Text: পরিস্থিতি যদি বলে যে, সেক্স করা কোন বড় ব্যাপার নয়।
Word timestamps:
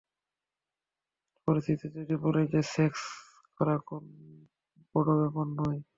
পরিস্থিতি 1.47 1.87
যদি 1.97 2.15
বলে 2.23 2.41
যে, 2.47 2.61
সেক্স 2.73 3.01
করা 3.59 3.75
কোন 3.87 4.03
বড় 4.95 5.09
ব্যাপার 5.19 5.47
নয়। 5.59 5.81